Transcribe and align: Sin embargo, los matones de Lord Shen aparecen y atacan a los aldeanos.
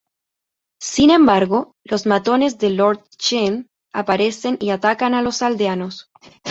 Sin 0.81 1.11
embargo, 1.11 1.75
los 1.83 2.07
matones 2.07 2.57
de 2.57 2.71
Lord 2.71 3.03
Shen 3.19 3.69
aparecen 3.93 4.57
y 4.59 4.71
atacan 4.71 5.13
a 5.13 5.21
los 5.21 5.43
aldeanos. 5.43 6.09